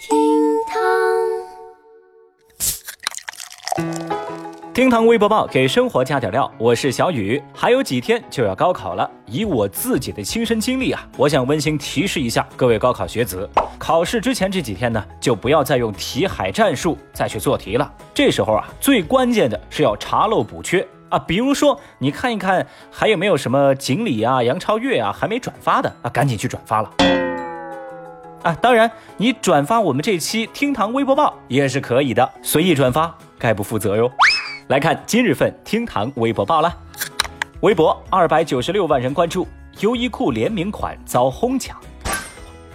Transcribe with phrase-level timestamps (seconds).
[0.00, 0.16] 厅
[0.66, 0.80] 堂
[4.72, 7.42] 厅堂微博报给生活加点料，我是小雨。
[7.52, 13.46] 还有几天就要高考了，以我自己的亲身经历啊，我想温馨提示一下各位高考学子：
[13.78, 17.92] 考试之前这几天呢，就不要再用题海战术再去做题了。
[18.14, 21.18] 这时候啊，最关键的是要查漏补缺啊。
[21.18, 26.90] 比如说，你看一看还有没有什么锦鲤啊、杨超越啊还没转发的啊，赶紧去转发了。
[28.42, 34.10] 啊，当然，你转发我们这期厅堂微博报也是可以的，随意转发，概不负责哟。
[34.68, 36.74] 来看今日份厅堂微博报了，
[37.60, 39.46] 微博二百九十六万人关注，
[39.80, 41.76] 优衣库联名款遭哄抢。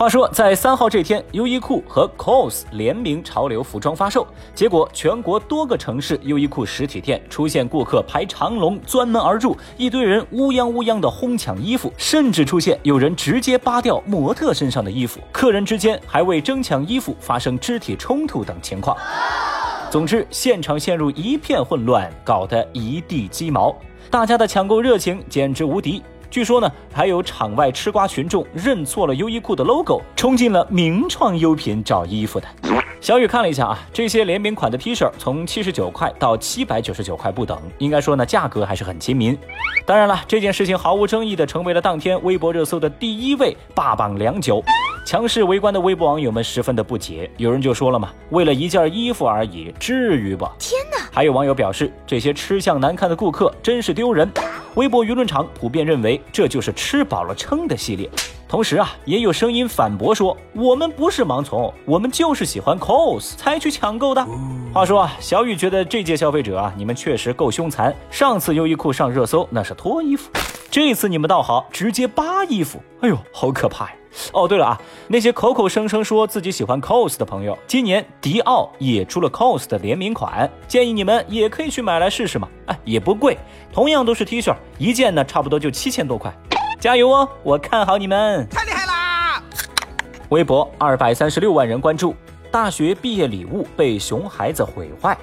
[0.00, 18.96] 话说，在三号这天，优衣库和 COS 联名潮流服装发售，结果全国多个城市优衣库实体店出现顾客排长龙钻门而入，一堆人乌泱乌泱的哄抢衣服，甚至出现有人直接扒掉模特身上的衣服，客人之间还为争抢衣服发生肢体冲突等情况。
[19.90, 23.76] 总之，现场陷入一片混乱，搞得一地鸡毛。
[24.10, 26.02] 大家的抢购热情简直无敌。
[26.30, 32.46] 据说呢，还有场外吃瓜群众认错了优衣库的 logo，冲进了名创优品找衣服的。
[33.00, 39.36] 小雨看了一下啊，这些联名款的 T 恤从七十九块到七百九十九块不等，应该说呢，价格还是很亲民。
[39.84, 44.62] 当然了，这件事情毫无争议的成为了当天微博热搜的第一位，霸榜良久。
[45.04, 50.44] 强势围观的微博网友们十分的不解，有人就说了嘛，为了一件衣服而已，至于不？
[50.58, 50.99] 天哪！
[51.20, 54.26] 还有网友表示，这些吃相难看的顾客真是丢人。
[54.76, 58.08] 微博舆论场普遍认为，这就是吃饱了撑的系列。
[58.48, 64.26] 同时啊，也有声音反驳说，我们不是盲从，我们就是喜欢 cos 才去抢购的。
[64.72, 67.94] 话说啊，小雨觉得这届消费者啊，你们确实够凶残。
[68.10, 70.30] 上次优衣库上热搜那是脱衣服，
[70.70, 73.92] 这次你们倒好，直接扒衣服，哎呦，好可怕呀！
[74.32, 82.48] 哦，对了啊，那些口口声声说自己喜欢 COS 的朋友，今年迪奥也出了 COS 的联名款，建议你们也可以去买来试试嘛。
[82.66, 83.38] 哎，也不贵，
[83.72, 86.32] 同样都是 T 恤，一件呢差不多就七千多块，
[86.78, 87.28] 加油哦！
[87.42, 89.42] 我看好你们，太厉害啦！
[90.30, 92.14] 微博二百三十六万人关注，
[92.50, 95.16] 大学毕业礼物被熊孩子毁坏。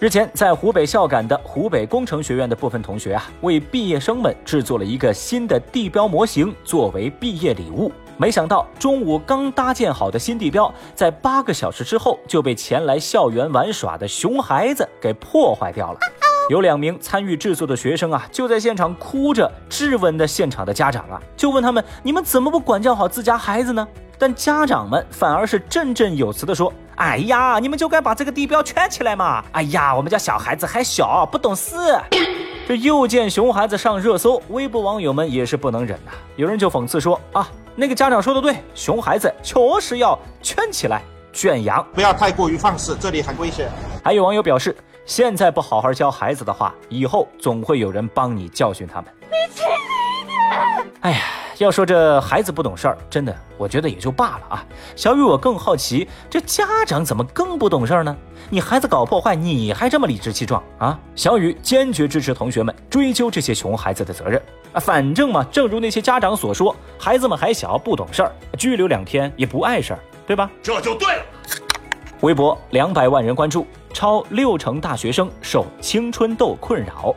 [0.00, 7.90] 日前，在湖北孝感的湖北工程学院的部分同学啊，为毕业生们制作了一个新的地标模型，作为毕业礼物。
[8.16, 15.98] 没想到，中午刚搭建好的新地标，在八个小时之后就被前来校园玩耍的熊孩子给破坏掉了。
[16.50, 23.86] 有两名参与制作的学生啊，就在现场哭着质问的现场的家长啊，就问他们：你们怎么不管教好自家孩子呢？
[24.16, 29.44] 但家长们反而是振振有词的说：“哎呀，你们就该把这个地标圈起来嘛！
[29.52, 31.74] 哎呀，我们家小孩子还小，不懂事。”
[32.68, 36.12] 这又见熊孩子上热搜，微博网友们也是不能忍呐。
[36.36, 37.46] 有人就讽刺说：“啊，
[37.76, 41.02] 那个家长说的对，熊孩子确实要圈起来
[41.32, 43.68] 圈养，不要太过于放肆，这里很危险。”
[44.04, 50.92] 还有网友表示：“现在不好好教孩子的话，以后总会有人帮你教训他们。”你轻一点！
[51.00, 51.43] 哎呀。
[51.58, 54.64] 要说这孩子不懂事儿，真的，我觉得也就罢了啊。
[54.96, 58.16] 小雨，我更好奇，这家长怎么更不懂事儿呢？
[58.50, 60.98] 你孩子搞破坏，你还这么理直气壮啊？
[61.14, 64.80] 小雨坚决支持同学们追究这些熊孩子的责任啊！
[64.80, 70.50] 反正嘛，正如那些家长所说，孩子们还小，不懂事儿，拘留两天也不碍事儿，对吧？
[70.62, 71.22] 这就对了。
[72.20, 77.14] 微博两百万人关注，超六成大学生受青春痘困扰。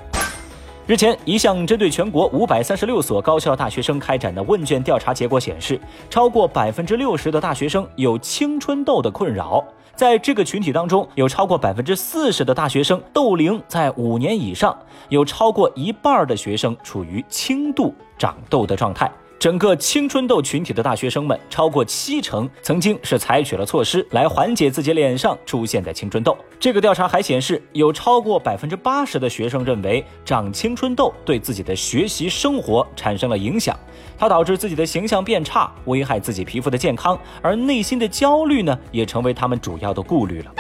[0.87, 5.77] 日前，一项针对全国五百三十六所高校大学生开展的问卷调查结果显示，
[6.09, 9.61] 超过百分之六十的大学生有青春痘的困扰。
[9.95, 14.77] 在这个群体当中，有超过百分之四十的大学生痘龄在五年以上，
[15.09, 19.11] 有超过一半的学生处于轻度长痘的状态。
[19.39, 26.35] 整个青春痘群体的大学生们，超过七成曾经是采取了措施来缓解自己脸上出现的青春痘。
[26.59, 33.77] 这个调查还显示，有超过百分之八十的学生认为长青春痘对自己的学习生活产生了影响，
[34.17, 40.51] 它导致自己的形象变差，危害自己皮肤的健康，而内心的焦虑呢，也成为他们主要的顾虑了。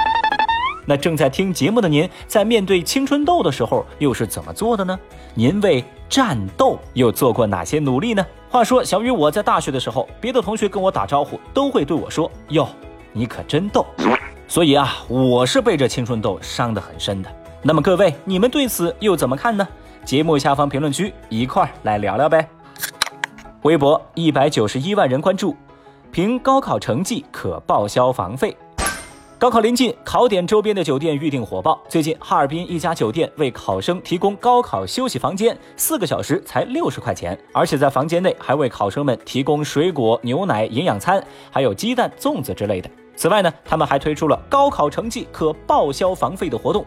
[0.89, 4.97] 那正在听节目的您，在面对青春痘的时候，又是怎么做的呢？
[5.33, 8.25] 您为战斗又做过哪些努力呢？
[8.49, 12.65] 话说，小雨我在大学的时候，别的同学跟我打招呼，都会对我说：“哟，
[13.11, 13.85] 你可真逗。”
[14.47, 17.29] 所以啊，我是被这青春痘伤得很深的。
[17.61, 19.67] 那么各位，你们对此又怎么看呢？
[20.05, 22.47] 节目下方评论区一块儿来聊聊呗。
[23.63, 25.53] 微博一百九十一万人关注，
[26.13, 28.55] 凭高考成绩可报销房费。
[29.39, 31.79] 高考临近，考点周边的酒店预订火爆。
[31.87, 42.89] 最近，哈尔滨一家酒店为考生提供高考休息房间，四个小时才六十块钱，而且在房间内还为考生们提供水果、牛奶、营养餐，还有鸡蛋、粽子之类的。
[43.17, 46.85] 此外呢，他们还推出了高考成绩可报销房费的活动。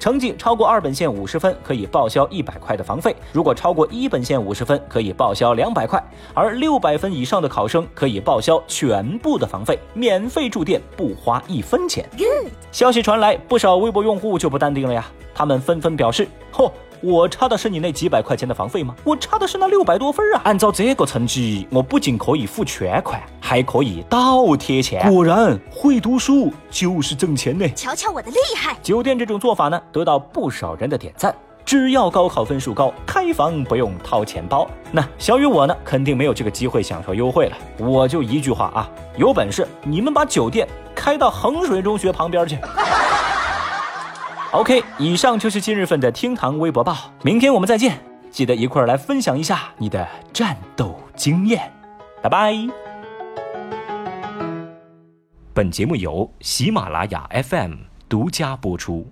[0.00, 6.00] 成绩超过二本线五十分，可以报销一百块的房费；如果超过一本线五十分，可以报销两百块；
[6.32, 12.08] 而六百分以上的考生可以报销全部的房费，免费住店，不花一分钱。
[12.72, 16.72] 消息传来，不少微博用户就不淡定了呀，他们纷纷表示：嚯！
[17.02, 18.94] 我差的是你那几百块钱的房费吗？
[19.02, 20.40] 我差的是那六百多分啊！
[20.44, 25.12] 按照这个成绩，我不仅可以付全款，还可以倒贴钱。
[25.12, 27.68] 果然，会读书就是挣钱呢！
[27.74, 28.76] 瞧瞧我的厉害！
[28.84, 31.34] 酒店这种做法呢，得到不少人的点赞。
[31.64, 34.68] 只要高考分数高，开房不用掏钱包。
[34.92, 37.56] 那小雨我呢，肯定没有这个机会享受优惠了。
[37.78, 42.58] 我就一句话啊，有本事你们把酒店开到衡水中学旁边去。
[44.52, 47.10] OK，以上就是今日份的厅堂微博报。
[47.22, 47.98] 明天我们再见，
[48.30, 51.72] 记得一块儿来分享一下你的战斗经验。
[52.22, 52.54] 拜拜。
[55.54, 57.72] 本节目由喜马拉雅 FM
[58.10, 59.10] 独家播出。